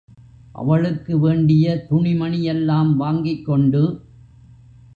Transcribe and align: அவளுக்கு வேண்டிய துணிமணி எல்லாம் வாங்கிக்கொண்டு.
அவளுக்கு 0.55 1.19
வேண்டிய 1.19 1.85
துணிமணி 1.87 2.43
எல்லாம் 2.43 2.95
வாங்கிக்கொண்டு. 2.95 3.83